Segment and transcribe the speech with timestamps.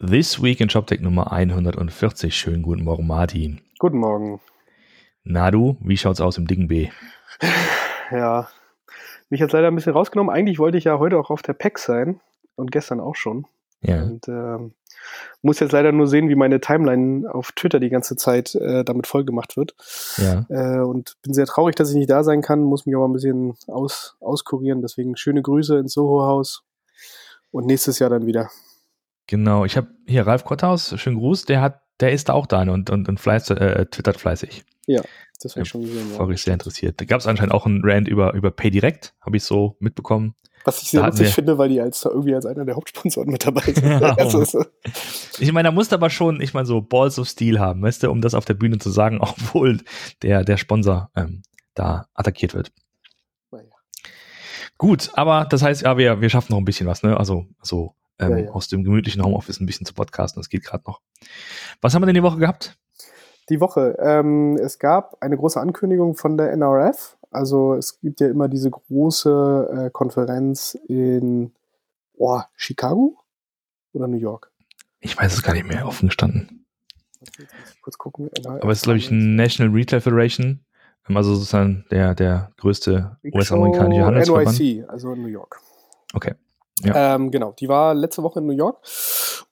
[0.00, 2.36] This Week in ShopTech Nummer 140.
[2.36, 3.60] Schönen guten Morgen, Martin.
[3.78, 4.40] Guten Morgen.
[5.22, 6.88] Na du, wie schaut's aus im dicken B?
[8.10, 8.48] Ja,
[9.30, 10.34] mich hat leider ein bisschen rausgenommen.
[10.34, 12.20] Eigentlich wollte ich ja heute auch auf der PEX sein
[12.56, 13.46] und gestern auch schon.
[13.80, 14.02] Ja.
[14.02, 14.74] Und ähm,
[15.42, 19.06] muss jetzt leider nur sehen, wie meine Timeline auf Twitter die ganze Zeit äh, damit
[19.06, 19.74] vollgemacht wird.
[20.18, 20.44] Ja.
[20.48, 23.12] Äh, und bin sehr traurig, dass ich nicht da sein kann, muss mich aber ein
[23.12, 24.82] bisschen aus, auskurieren.
[24.82, 26.64] Deswegen schöne Grüße ins Soho-Haus
[27.52, 28.50] und nächstes Jahr dann wieder.
[29.26, 32.62] Genau, ich habe hier Ralf Kotthaus, schönen Gruß, der hat, der ist da auch da
[32.62, 34.64] und, und, und fleiß, äh, twittert fleißig.
[34.86, 35.02] Ja,
[35.42, 36.12] das habe Ja, ich schon gesehen.
[36.12, 36.18] Ja.
[36.18, 37.00] War ich sehr interessiert.
[37.00, 40.34] Da gab es anscheinend auch einen Rant über, über PayDirect, habe ich so mitbekommen.
[40.66, 43.60] Was ich sehr witzig finde, weil die als irgendwie als einer der Hauptsponsoren mit dabei
[43.62, 43.84] sind.
[44.00, 44.64] Ja, also, so-
[45.38, 48.02] Ich meine, da musst du aber schon, ich meine, so Balls of Steel haben, weißt
[48.02, 49.80] du, um das auf der Bühne zu sagen, obwohl
[50.22, 51.42] der, der Sponsor ähm,
[51.74, 52.72] da attackiert wird.
[53.50, 53.64] naja.
[54.78, 57.16] Gut, aber das heißt, ja, wir, wir schaffen noch ein bisschen was, ne?
[57.18, 58.50] Also, so ähm, Ja, ja.
[58.50, 61.00] aus dem gemütlichen Homeoffice ein bisschen zu podcasten, das geht gerade noch.
[61.80, 62.76] Was haben wir denn die Woche gehabt?
[63.50, 63.96] Die Woche.
[63.98, 67.18] Ähm, es gab eine große Ankündigung von der NRF.
[67.30, 71.52] Also es gibt ja immer diese große äh, Konferenz in
[72.16, 73.18] oh, Chicago
[73.92, 74.50] oder New York.
[75.00, 76.66] Ich weiß es gar nicht mehr, offen gestanden.
[77.82, 78.30] Kurz gucken.
[78.38, 80.64] NRF Aber es ist, glaube ich, National Retail Federation,
[81.08, 84.58] ähm, also sozusagen der, der größte US-amerikanische Handelsverband.
[84.58, 85.60] NYC, also in New York.
[86.14, 86.34] Okay.
[86.82, 88.78] Ähm, genau, die war letzte Woche in New York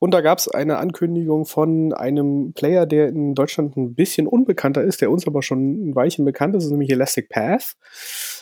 [0.00, 4.82] und da gab es eine Ankündigung von einem Player, der in Deutschland ein bisschen unbekannter
[4.82, 7.76] ist, der uns aber schon ein Weilchen bekannt ist, ist nämlich Elastic Path.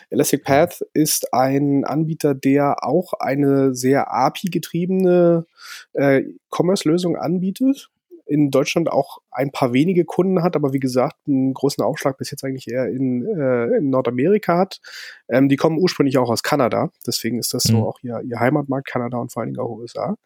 [0.08, 5.46] Elastic Path ist ein Anbieter, der auch eine sehr API-getriebene
[5.92, 7.90] äh, Commerce-Lösung anbietet.
[8.24, 12.30] In Deutschland auch ein paar wenige Kunden hat, aber wie gesagt, einen großen Aufschlag bis
[12.30, 14.80] jetzt eigentlich eher in, äh, in Nordamerika hat.
[15.28, 17.82] Ähm, die kommen ursprünglich auch aus Kanada, deswegen ist das so Mhm.
[17.84, 20.16] auch ihr, ihr Heimatmarkt, Kanada und vor allen Dingen auch USA.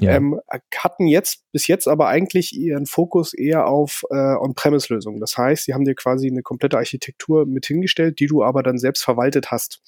[0.00, 0.16] Ja.
[0.16, 0.40] Ähm,
[0.76, 5.20] hatten jetzt bis jetzt aber eigentlich ihren Fokus eher auf äh, On-Premise-Lösungen.
[5.20, 8.78] Das heißt, sie haben dir quasi eine komplette Architektur mit hingestellt, die du aber dann
[8.78, 9.80] selbst verwaltet hast.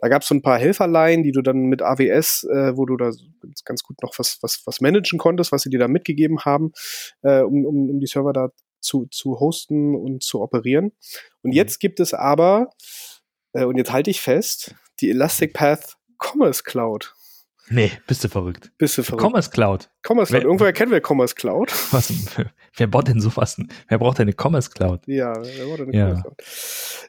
[0.00, 2.96] Da gab es so ein paar Helferlein, die du dann mit AWS, äh, wo du
[2.96, 6.40] da ganz, ganz gut noch was, was, was managen konntest, was sie dir da mitgegeben
[6.44, 6.72] haben,
[7.22, 10.92] äh, um, um die Server da zu, zu hosten und zu operieren.
[11.42, 12.68] Und jetzt gibt es aber,
[13.52, 17.14] äh, und jetzt halte ich fest, die Elastic Path Commerce Cloud.
[17.68, 18.70] nee, bist du verrückt.
[18.78, 19.22] Bist du verrückt?
[19.24, 19.88] Commerce Cloud.
[20.06, 20.42] Commerce Cloud.
[20.42, 21.70] Wer- Irgendwoher kennen wir Commerce Cloud.
[21.92, 22.12] Was,
[22.76, 23.56] wer baut denn sowas?
[23.88, 25.00] Wer braucht denn eine Commerce Cloud?
[25.06, 26.04] Ja, wer war denn eine Ja.
[26.08, 26.42] Commerce Cloud?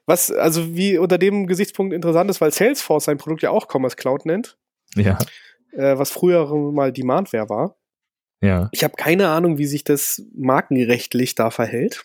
[0.05, 3.95] Was also wie unter dem Gesichtspunkt interessant ist, weil Salesforce sein Produkt ja auch Commerce
[3.95, 4.57] Cloud nennt,
[4.95, 5.17] Ja,
[5.71, 7.77] äh, was früher mal Demandware war.
[8.43, 12.03] Ja, Ich habe keine Ahnung, wie sich das markenrechtlich da verhält.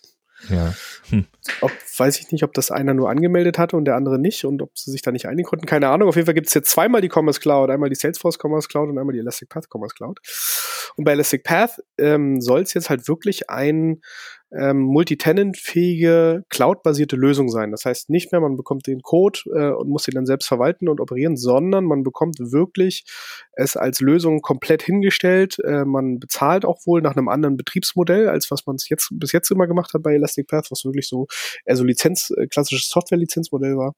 [0.48, 0.74] ja.
[1.62, 4.62] Ob, weiß ich nicht, ob das einer nur angemeldet hatte und der andere nicht und
[4.62, 5.66] ob sie sich da nicht einigen konnten.
[5.66, 6.08] Keine Ahnung.
[6.08, 7.70] Auf jeden Fall gibt es jetzt zweimal die Commerce Cloud.
[7.70, 10.20] Einmal die Salesforce Commerce Cloud und einmal die Elastic Path Commerce Cloud.
[10.96, 14.00] Und bei Elastic Path ähm, soll es jetzt halt wirklich ein
[14.50, 17.70] ähm, multitenant-fähige, cloud-basierte Lösung sein.
[17.70, 20.88] Das heißt nicht mehr, man bekommt den Code äh, und muss ihn dann selbst verwalten
[20.88, 23.04] und operieren, sondern man bekommt wirklich
[23.52, 25.58] es als Lösung komplett hingestellt.
[25.64, 29.32] Äh, man bezahlt auch wohl nach einem anderen Betriebsmodell, als was man es jetzt bis
[29.32, 31.26] jetzt immer gemacht hat bei Elastic Path, was wirklich so
[31.66, 33.94] eher so Lizenz, äh, klassisches Software-Lizenzmodell war.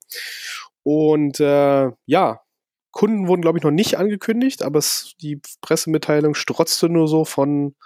[0.83, 2.41] Und äh, ja,
[2.93, 7.77] Kunden wurden, glaube ich, noch nicht angekündigt, aber es, die Pressemitteilung strotzte nur so von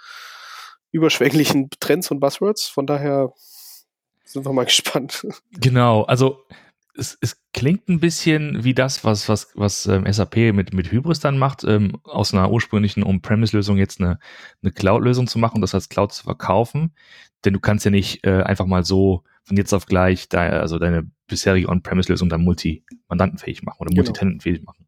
[0.95, 2.67] überschwänglichen Trends und Buzzwords.
[2.67, 3.33] Von daher
[4.23, 5.27] sind wir mal gespannt.
[5.51, 6.45] Genau, also
[6.97, 11.19] es, es klingt ein bisschen wie das, was, was, was ähm, SAP mit, mit Hybris
[11.19, 14.19] dann macht, ähm, aus einer ursprünglichen On-Premise-Lösung jetzt eine,
[14.63, 16.95] eine Cloud-Lösung zu machen und das als Cloud zu verkaufen.
[17.43, 20.79] Denn du kannst ja nicht äh, einfach mal so von jetzt auf gleich de, also
[20.79, 24.01] deine bisherige On-Premise-Lösung dann multi-mandantenfähig machen oder Genau.
[24.01, 24.87] multi-tenantenfähig machen.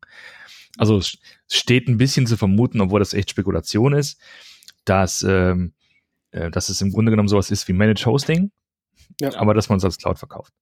[0.78, 1.17] Also es
[1.51, 4.19] steht ein bisschen zu vermuten, obwohl das echt Spekulation ist,
[4.85, 5.73] dass, ähm,
[6.37, 8.51] äh, dass es im Grunde genommen sowas ist wie Managed Hosting,
[9.21, 9.35] Ja.
[9.35, 10.53] aber dass man es als Cloud verkauft.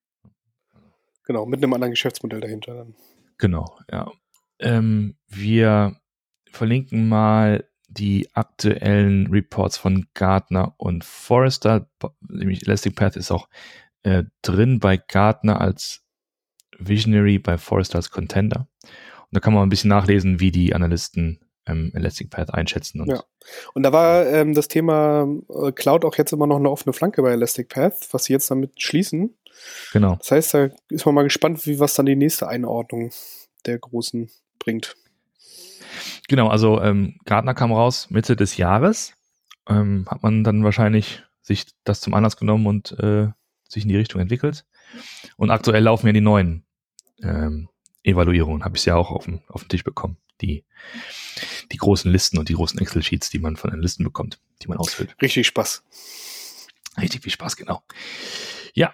[1.23, 2.95] Genau, mit einem anderen Geschäftsmodell dahinter dann.
[3.37, 4.11] Genau, ja.
[4.59, 5.97] Ähm, wir
[6.51, 11.89] verlinken mal die aktuellen Reports von Gartner und Forrester.
[12.27, 13.49] Nämlich Elastic Path ist auch
[14.03, 16.03] äh, drin bei Gartner als
[16.77, 18.67] Visionary, bei Forrester als Contender.
[18.83, 23.01] Und da kann man ein bisschen nachlesen, wie die Analysten ähm, Elastic Path einschätzen.
[23.01, 23.23] Und Ja.
[23.73, 27.21] Und da war ähm, das Thema äh, Cloud auch jetzt immer noch eine offene Flanke
[27.21, 29.35] bei Elastic Path, was sie jetzt damit schließen.
[29.93, 30.15] Genau.
[30.15, 33.11] Das heißt, da ist man mal gespannt, wie was dann die nächste Einordnung
[33.65, 34.29] der Großen
[34.59, 34.95] bringt.
[36.27, 39.13] Genau, also ähm, Gartner kam raus Mitte des Jahres.
[39.67, 43.27] Ähm, hat man dann wahrscheinlich sich das zum Anlass genommen und äh,
[43.67, 44.65] sich in die Richtung entwickelt.
[45.37, 46.65] Und aktuell laufen ja die neuen
[47.21, 47.69] ähm,
[48.03, 50.17] Evaluierungen, habe ich ja auch auf den, auf den Tisch bekommen.
[50.41, 50.63] die,
[51.71, 54.77] die großen Listen und die großen Excel-Sheets, die man von den Listen bekommt, die man
[54.77, 55.15] ausfüllt.
[55.21, 55.83] Richtig Spaß.
[56.99, 57.83] Richtig viel Spaß, genau.
[58.73, 58.93] Ja,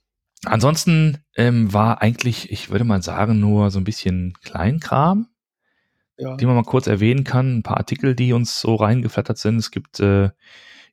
[0.44, 5.28] ansonsten ähm, war eigentlich, ich würde mal sagen, nur so ein bisschen Kleinkram,
[6.16, 6.36] ja.
[6.36, 7.58] die man mal kurz erwähnen kann.
[7.58, 9.56] Ein paar Artikel, die uns so reingeflattert sind.
[9.56, 10.30] Es gibt äh,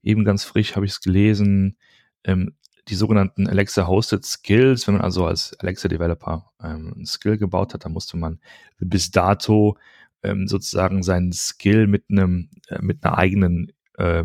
[0.02, 1.78] eben ganz frisch, habe ich es gelesen,
[2.24, 2.56] ähm,
[2.88, 4.88] die sogenannten Alexa Hosted Skills.
[4.88, 8.40] Wenn man also als Alexa Developer ähm, ein Skill gebaut hat, dann musste man
[8.80, 9.78] bis dato
[10.24, 14.24] ähm, sozusagen seinen Skill mit einem äh, mit einer eigenen äh,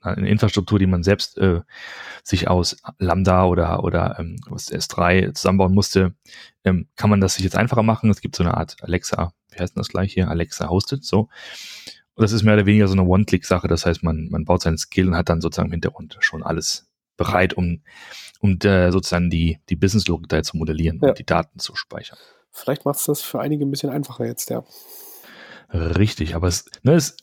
[0.00, 1.62] eine Infrastruktur, die man selbst äh,
[2.22, 6.14] sich aus Lambda oder oder ähm, was S3 zusammenbauen musste,
[6.64, 8.10] ähm, kann man das sich jetzt einfacher machen.
[8.10, 10.28] Es gibt so eine Art Alexa, wie heißt denn das gleich hier?
[10.28, 11.28] Alexa hosted, so.
[12.14, 13.68] Und das ist mehr oder weniger so eine One-Click-Sache.
[13.68, 16.88] Das heißt, man, man baut seinen Skill und hat dann sozusagen im Hintergrund schon alles
[17.18, 17.82] bereit, um,
[18.40, 21.10] um äh, sozusagen die, die Business-Logik da zu modellieren ja.
[21.10, 22.18] und die Daten zu speichern.
[22.50, 24.64] Vielleicht macht es das für einige ein bisschen einfacher jetzt, ja.
[25.76, 27.16] Richtig, aber es, ne, es,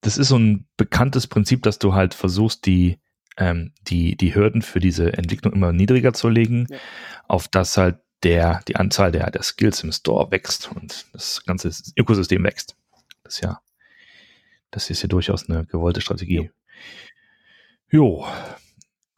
[0.00, 2.98] das ist so ein bekanntes Prinzip, dass du halt versuchst, die,
[3.36, 6.78] ähm, die, die Hürden für diese Entwicklung immer niedriger zu legen, ja.
[7.28, 11.70] auf das halt der, die Anzahl der, der Skills im Store wächst und das ganze
[11.96, 12.76] Ökosystem wächst.
[13.24, 13.60] Das ist ja,
[14.70, 16.50] das ist ja durchaus eine gewollte Strategie.
[17.90, 18.26] Jo,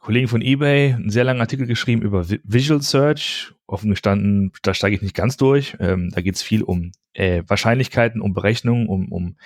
[0.05, 3.55] Kollegen von eBay einen sehr langen Artikel geschrieben über Visual Search.
[3.67, 5.79] Offen gestanden, da steige ich nicht ganz durch.
[5.81, 9.37] Ähm, da geht es viel um äh, Wahrscheinlichkeiten, um Berechnungen, um, um,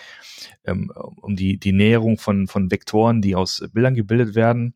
[0.65, 0.91] ähm,
[1.23, 4.75] um die, die Näherung von, von Vektoren, die aus Bildern gebildet werden.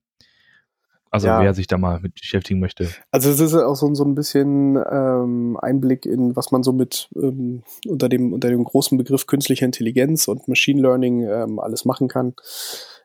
[1.11, 1.43] Also ja.
[1.43, 2.89] wer sich da mal mit beschäftigen möchte.
[3.11, 7.11] Also es ist auch so, so ein bisschen ähm, Einblick in, was man so mit
[7.17, 12.07] ähm, unter, dem, unter dem großen Begriff künstlicher Intelligenz und Machine Learning ähm, alles machen
[12.07, 12.35] kann.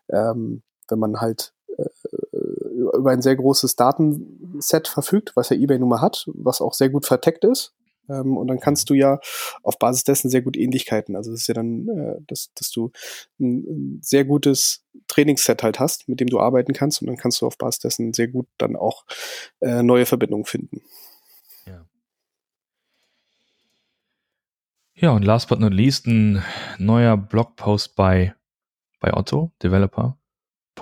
[0.09, 1.85] Ähm, wenn man halt äh,
[2.93, 6.89] über ein sehr großes Datenset verfügt, was ja eBay nun mal hat, was auch sehr
[6.89, 7.73] gut verteckt ist.
[8.09, 9.19] Ähm, und dann kannst du ja
[9.63, 11.15] auf Basis dessen sehr gut Ähnlichkeiten.
[11.15, 12.91] Also es ist ja dann, äh, dass, dass du
[13.39, 17.41] ein, ein, sehr gutes Trainingsset halt hast, mit dem du arbeiten kannst und dann kannst
[17.41, 19.05] du auf Basis dessen sehr gut dann auch
[19.59, 20.81] äh, neue Verbindungen finden.
[21.65, 21.85] Ja.
[24.95, 26.43] Ja, und last but not least ein
[26.77, 28.33] neuer Blogpost bei,
[28.99, 30.17] bei Otto, Developer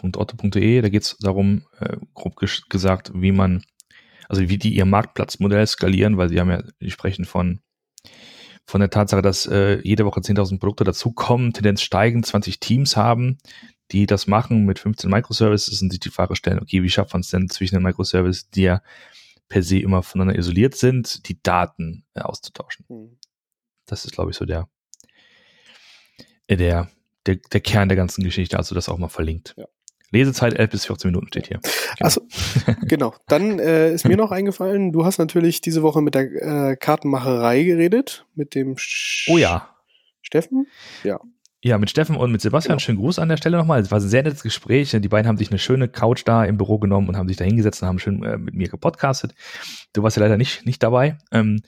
[0.04, 0.82] otto.de.
[0.82, 2.36] Da geht es darum, äh, grob
[2.70, 3.64] gesagt, wie man,
[4.30, 7.62] also wie die ihr Marktplatzmodell skalieren, weil sie haben ja, die sprechen von
[8.68, 13.38] von der Tatsache, dass äh, jede Woche 10.000 Produkte dazukommen, Tendenz steigen, 20 Teams haben,
[13.92, 17.22] die das machen mit 15 Microservices und sich die Frage stellen, okay, wie schafft man
[17.22, 18.82] es denn zwischen den Microservices, die ja
[19.48, 22.86] per se immer voneinander isoliert sind, die Daten äh, auszutauschen?
[22.90, 23.18] Mhm.
[23.86, 24.68] Das ist, glaube ich, so der,
[26.48, 26.90] äh, der,
[27.28, 29.54] der, der Kern der ganzen Geschichte, also das auch mal verlinkt.
[29.58, 29.68] Ja.
[30.16, 31.60] Lesezeit 11 bis 14 Minuten steht hier.
[31.60, 31.72] Genau.
[32.00, 32.22] Also,
[32.88, 33.14] genau.
[33.28, 37.64] Dann äh, ist mir noch eingefallen, du hast natürlich diese Woche mit der äh, Kartenmacherei
[37.64, 39.70] geredet, mit dem Sch Oh ja.
[40.22, 40.68] Steffen?
[41.04, 41.20] Ja.
[41.62, 42.78] Ja, mit Steffen und mit Sebastian.
[42.78, 42.86] Genau.
[42.86, 43.82] Schönen Gruß an der Stelle nochmal.
[43.82, 44.92] Es war ein sehr nettes Gespräch.
[44.92, 47.44] Die beiden haben sich eine schöne Couch da im Büro genommen und haben sich da
[47.44, 49.34] hingesetzt und haben schön äh, mit mir gepodcastet.
[49.94, 51.18] Du warst ja leider nicht, nicht dabei.
[51.32, 51.62] Ähm,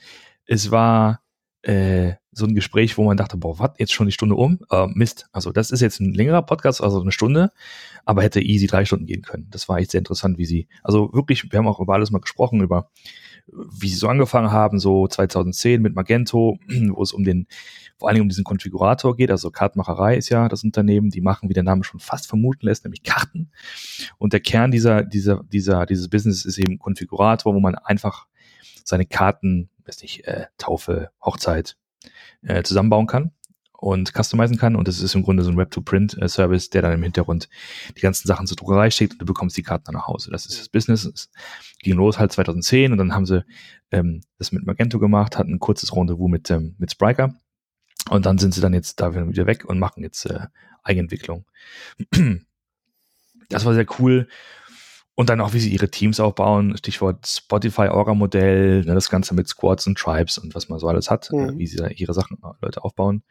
[0.46, 1.20] es war
[1.62, 4.60] äh, so ein Gespräch, wo man dachte, boah, was, jetzt schon die Stunde um?
[4.70, 5.26] Äh, Mist.
[5.32, 7.52] Also das ist jetzt ein längerer Podcast, also eine Stunde,
[8.04, 9.48] aber hätte easy drei Stunden gehen können.
[9.50, 12.20] Das war echt sehr interessant, wie sie, also wirklich, wir haben auch über alles mal
[12.20, 12.90] gesprochen, über
[13.52, 16.58] wie sie so angefangen haben, so 2010 mit Magento,
[16.90, 17.46] wo es um den,
[17.98, 21.48] vor allen Dingen um diesen Konfigurator geht, also Kartenmacherei ist ja das Unternehmen, die machen,
[21.48, 23.50] wie der Name schon fast vermuten lässt, nämlich Karten.
[24.18, 28.26] Und der Kern dieser, dieser, dieser, dieses Business ist eben Konfigurator, wo man einfach
[28.84, 31.76] seine Karten, weiß nicht, äh, Taufe, Hochzeit,
[32.42, 33.32] äh, zusammenbauen kann
[33.78, 34.74] und customizen kann.
[34.74, 37.48] Und das ist im Grunde so ein Web-to-Print-Service, der dann im Hintergrund
[37.96, 40.30] die ganzen Sachen zur Druckerei schickt und du bekommst die Karten dann nach Hause.
[40.30, 41.04] Das ist das Business.
[41.04, 41.30] Es
[41.78, 43.44] ging los halt 2010 und dann haben sie
[43.92, 47.34] ähm, das mit Magento gemacht, hatten ein kurzes Rendezvous mit, ähm, mit Spriker.
[48.10, 50.46] Und dann sind sie dann jetzt da wieder weg und machen jetzt äh,
[50.82, 51.44] Eigenentwicklung.
[53.50, 54.28] Das war sehr cool.
[55.18, 59.88] Und dann auch, wie sie ihre Teams aufbauen, Stichwort Spotify-Orga-Modell, ne, das Ganze mit Squads
[59.88, 61.58] und Tribes und was man so alles hat, äh, mhm.
[61.58, 63.24] wie sie ihre Sachen, äh, Leute aufbauen.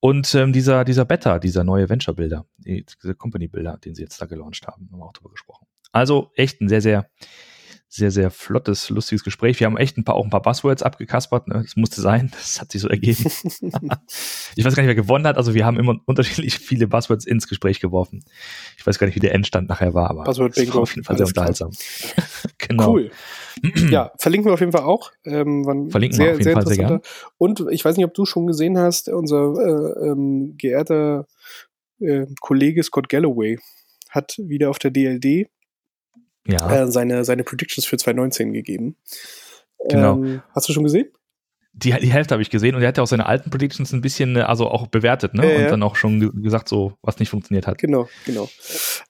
[0.00, 4.26] Und ähm, dieser, dieser Beta, dieser neue Venture-Builder, die, diese Company-Builder, den sie jetzt da
[4.26, 5.66] gelauncht haben, haben wir auch drüber gesprochen.
[5.92, 7.08] Also echt ein sehr, sehr
[7.94, 9.60] sehr, sehr flottes, lustiges Gespräch.
[9.60, 11.46] Wir haben echt ein paar, auch ein paar Buzzwords abgekaspert.
[11.46, 11.62] Ne?
[11.62, 12.32] Das musste sein.
[12.44, 13.24] Das hat sich so ergeben.
[14.56, 15.36] ich weiß gar nicht, wer gewonnen hat.
[15.36, 18.24] Also wir haben immer unterschiedlich viele Buzzwords ins Gespräch geworfen.
[18.76, 20.74] Ich weiß gar nicht, wie der Endstand nachher war, aber Buzzword Bingo.
[20.74, 21.70] war auf jeden Fall sehr unterhaltsam.
[22.58, 22.94] genau.
[22.94, 23.10] Cool.
[23.90, 25.12] ja, verlinken wir auf jeden Fall auch.
[25.24, 27.00] Ähm, verlinken sehr, wir auf jeden Fall sehr gerne.
[27.38, 31.26] Und ich weiß nicht, ob du schon gesehen hast, unser äh, ähm, geehrter
[32.00, 33.58] äh, Kollege Scott Galloway
[34.10, 35.48] hat wieder auf der DLD
[36.46, 36.82] ja.
[36.82, 38.96] äh, seine, seine Predictions für 2019 gegeben.
[39.88, 40.16] Genau.
[40.16, 41.08] Ähm, hast du schon gesehen?
[41.76, 44.00] Die, die Hälfte habe ich gesehen und er hat ja auch seine alten Predictions ein
[44.00, 45.52] bisschen, äh, also auch bewertet, ne?
[45.52, 47.78] Ja, und dann auch schon ge gesagt, so, was nicht funktioniert hat.
[47.78, 48.48] Genau, genau.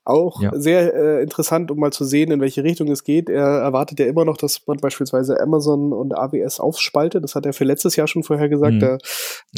[0.04, 0.50] Auch Ja.
[0.54, 3.28] sehr äh, interessant, um mal zu sehen, in welche Richtung es geht.
[3.28, 7.22] Er erwartet ja immer noch, dass man beispielsweise Amazon und AWS aufspaltet.
[7.22, 8.74] Das hat er für letztes Jahr schon vorher gesagt.
[8.74, 8.80] Mhm.
[8.80, 8.98] Da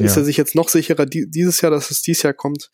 [0.04, 2.70] ist er sich jetzt noch sicherer die, dieses Jahr, dass es dieses Jahr kommt.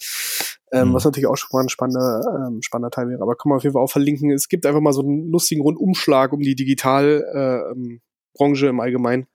[0.72, 0.94] Ähm, Mhm.
[0.94, 3.20] Was natürlich auch schon mal ein spannender, ähm, spannender Teil wäre.
[3.22, 4.30] Aber kann man auf jeden Fall auch verlinken.
[4.30, 7.98] Es gibt einfach mal so einen lustigen Rundumschlag um die Digitalbranche äh,
[8.34, 9.26] Branche im Allgemeinen.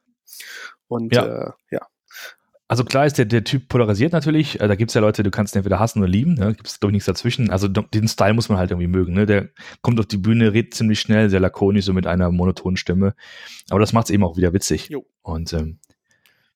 [0.88, 1.26] Und Ja.
[1.26, 1.82] Äh, ja.
[2.70, 4.60] Also klar ist der, der Typ polarisiert natürlich.
[4.60, 6.34] Äh, Da gibt's ja Leute, du kannst ihn entweder hassen oder lieben.
[6.34, 6.54] Ne?
[6.54, 7.50] Gibt es, glaube ich, nichts dazwischen.
[7.50, 9.14] Also den Style muss man halt irgendwie mögen.
[9.14, 9.26] Ne?
[9.26, 9.48] Der
[9.82, 13.16] kommt auf die Bühne, redet ziemlich schnell, sehr lakonisch, so mit einer monotonen Stimme.
[13.70, 14.90] Aber das macht's eben auch wieder witzig.
[14.90, 15.06] Jo.
[15.22, 15.80] Und ähm,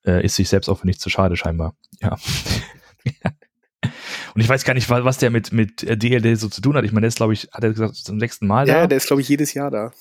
[0.06, 1.76] äh, ist sich selbst auch für nichts zu schade, scheinbar.
[2.02, 2.18] Ja.
[4.34, 6.76] Und ich weiß gar nicht, wa- was der mit, mit äh, DLD so zu tun
[6.76, 6.86] hat.
[6.86, 8.88] Ich meine, der ist, glaube ich, hat er gesagt, zum sechsten Mal Ja, da.
[8.88, 9.92] der ist, glaube ich, jedes Jahr da.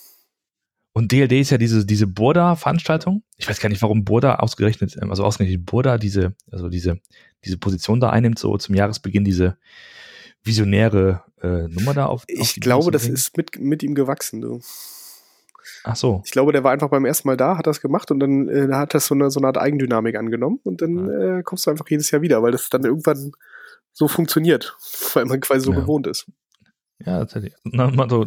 [0.93, 3.23] Und DLD ist ja diese, diese Burda-Veranstaltung.
[3.37, 6.99] Ich weiß gar nicht, warum Burda ausgerechnet, ähm, also ausgerechnet Burda diese, also diese,
[7.45, 9.57] diese Position da einnimmt, so zum Jahresbeginn diese
[10.43, 12.23] visionäre äh, Nummer da auf.
[12.23, 14.59] auf Ich die glaube, das ist mit, mit ihm gewachsen, du.
[15.83, 16.21] Ach so.
[16.25, 18.73] Ich glaube, der war einfach beim ersten Mal da, hat das gemacht und dann äh,
[18.73, 21.87] hat das so eine, so eine Art Eigendynamik angenommen und dann äh, kommst du einfach
[21.89, 23.31] jedes Jahr wieder, weil das dann irgendwann
[23.93, 24.75] so funktioniert,
[25.13, 25.79] weil man quasi so Ja.
[25.79, 26.27] gewohnt ist.
[26.99, 27.53] Ja, tatsächlich.
[27.63, 28.25] Na, mal so,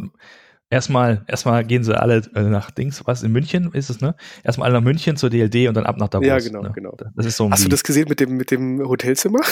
[0.69, 4.15] erstmal, erstmal gehen sie alle äh, nach Dings, was in München ist es, ne?
[4.43, 6.27] Erstmal alle nach München zur DLD und dann ab nach Davos.
[6.27, 6.71] Ja, genau, ne?
[6.73, 6.95] genau.
[7.15, 9.39] Das ist so Hast du das gesehen mit dem, mit dem Hotelzimmer?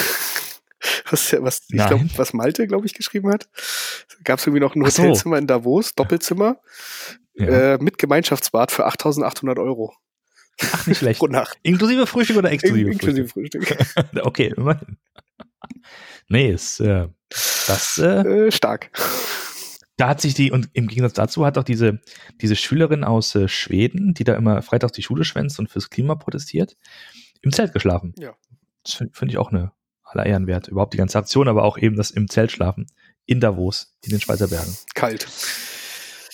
[1.10, 1.88] Was, was ich Nein.
[1.88, 3.48] glaube, was Malte, glaube ich, geschrieben hat.
[4.22, 5.02] Gab es irgendwie noch ein Ach so.
[5.02, 6.58] Hotelzimmer in Davos, Doppelzimmer,
[7.34, 7.74] ja.
[7.74, 9.94] äh, mit Gemeinschaftsbad für 8.800 Euro
[10.60, 11.18] Ach, nicht schlecht.
[11.20, 11.58] pro Nacht.
[11.62, 13.66] Inklusive Frühstück oder exklusive Inklusive Frühstück?
[13.66, 14.04] Frühstück.
[14.24, 14.98] Okay, immerhin.
[16.28, 18.90] Nee, ist, äh, das, äh, äh, stark.
[19.96, 22.00] Da hat sich die, und im Gegensatz dazu hat auch diese,
[22.40, 26.14] diese Schülerin aus äh, Schweden, die da immer freitags die Schule schwänzt und fürs Klima
[26.16, 26.76] protestiert,
[27.42, 28.14] im Zelt geschlafen.
[28.18, 28.34] Ja.
[28.82, 29.72] Das finde find ich auch eine
[30.02, 30.68] aller Ehren wert.
[30.68, 32.86] Überhaupt die ganze Aktion, aber auch eben das im Zelt schlafen.
[33.26, 34.76] In Davos, in den Schweizer Bergen.
[34.94, 35.26] Kalt.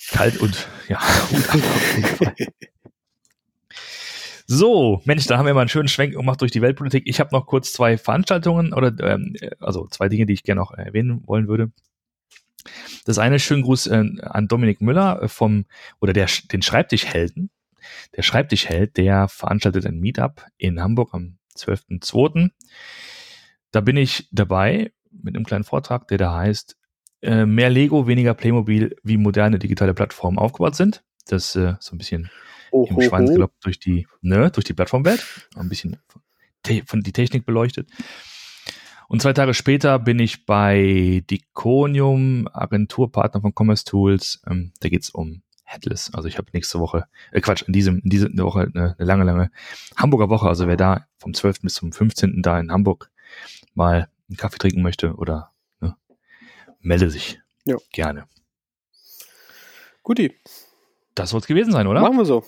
[0.09, 1.01] Kalt und, ja.
[4.53, 7.05] So, Mensch, da haben wir mal einen schönen Schwenk gemacht durch die Weltpolitik.
[7.07, 10.73] Ich habe noch kurz zwei Veranstaltungen oder ähm, also zwei Dinge, die ich gerne noch
[10.73, 11.71] erwähnen wollen würde.
[13.05, 15.67] Das eine schönen Gruß äh, an Dominik Müller äh, vom
[16.01, 17.51] oder der den Schreibtischhelden.
[18.17, 22.51] Der Schreibtischheld, der veranstaltet ein Meetup in Hamburg am 12.02.
[23.71, 26.77] Da bin ich dabei mit einem kleinen Vortrag, der da heißt
[27.23, 31.03] äh, mehr Lego, weniger Playmobil, wie moderne digitale Plattformen aufgebaut sind.
[31.27, 32.31] Das äh, so ein bisschen
[32.73, 35.25] Oh, im Schweinsgalopp durch die, ne, durch die Plattformwelt,
[35.57, 36.23] ein bisschen von,
[36.87, 37.89] von die Technik beleuchtet.
[39.11, 44.41] Und zwei Tage später bin ich bei Diconium, Agenturpartner von Commerce Tools.
[44.49, 46.15] Ähm, da geht's um Headless.
[46.15, 49.25] Also ich habe nächste Woche, äh Quatsch, in diesem, in dieser Woche eine, eine lange,
[49.25, 49.51] lange
[49.97, 50.47] Hamburger Woche.
[50.47, 51.63] Also wer da vom 12.
[51.63, 52.41] bis zum 15.
[52.41, 53.11] da in Hamburg
[53.75, 55.51] mal einen Kaffee trinken möchte oder
[55.81, 55.97] ne,
[56.79, 57.79] melde sich Ja.
[57.93, 58.27] gerne.
[60.05, 60.37] Guti,
[61.17, 62.01] Das soll es gewesen sein, oder?
[62.01, 62.45] machen wir so.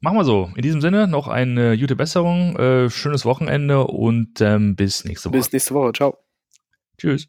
[0.00, 0.50] Machen wir so.
[0.56, 5.38] In diesem Sinne noch eine gute Besserung, äh, schönes Wochenende und ähm, bis nächste Woche.
[5.38, 5.92] Bis nächste Woche.
[5.92, 6.18] Ciao.
[6.96, 7.28] Tschüss.